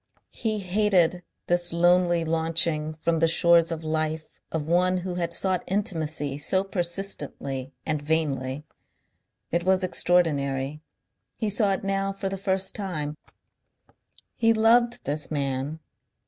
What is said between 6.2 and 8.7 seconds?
so persistently and vainly.